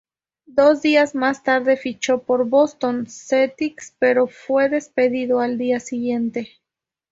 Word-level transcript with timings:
Dos 0.47 0.81
días 0.81 1.13
más 1.13 1.43
tarde 1.43 1.77
fichó 1.77 2.23
por 2.23 2.49
Boston 2.49 3.05
Celtics, 3.07 3.93
pero 3.99 4.25
fue 4.25 4.67
despedido 4.67 5.39
al 5.39 5.59
día 5.59 5.79
siguiente. 5.79 6.53